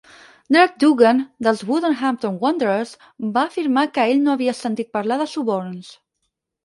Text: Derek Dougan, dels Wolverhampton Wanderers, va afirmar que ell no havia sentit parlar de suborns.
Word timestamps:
Derek 0.53 0.71
Dougan, 0.83 1.19
dels 1.47 1.61
Wolverhampton 1.67 2.39
Wanderers, 2.45 2.95
va 3.37 3.43
afirmar 3.51 3.87
que 3.99 4.07
ell 4.15 4.25
no 4.25 4.35
havia 4.35 4.59
sentit 4.63 4.91
parlar 4.99 5.19
de 5.21 5.29
suborns. 5.35 5.93